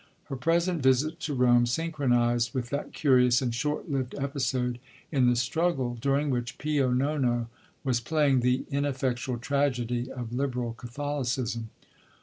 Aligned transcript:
Her 0.29 0.35
present 0.35 0.81
visit 0.81 1.19
to 1.19 1.35
Rome 1.35 1.67
synchronized 1.67 2.55
with 2.55 2.71
that 2.71 2.91
curious 2.91 3.39
and 3.39 3.53
short 3.53 3.91
lived 3.91 4.15
episode 4.17 4.79
in 5.11 5.29
the 5.29 5.35
struggle 5.35 5.93
during 6.01 6.31
which 6.31 6.57
Pio 6.57 6.89
Nono 6.89 7.49
was 7.83 7.99
playing 8.01 8.39
"the 8.39 8.65
ineffectual 8.71 9.37
tragedy 9.37 10.11
of 10.11 10.33
Liberal 10.33 10.73
Catholicism." 10.73 11.69